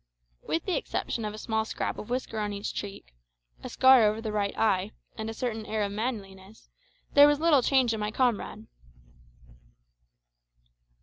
With 0.41 0.65
the 0.65 0.75
exception 0.75 1.25
of 1.25 1.35
a 1.35 1.37
small 1.37 1.63
scrap 1.63 1.99
of 1.99 2.09
whisker 2.09 2.39
on 2.39 2.53
each 2.53 2.73
cheek, 2.73 3.13
a 3.63 3.69
scar 3.69 4.03
over 4.05 4.19
the 4.19 4.31
right 4.31 4.57
eye, 4.57 4.93
and 5.15 5.29
a 5.29 5.31
certain 5.35 5.63
air 5.67 5.83
of 5.83 5.91
manliness, 5.91 6.71
there 7.13 7.27
was 7.27 7.39
little 7.39 7.61
change 7.61 7.93
in 7.93 7.99
my 7.99 8.07
old 8.07 8.15
comrade. 8.15 8.65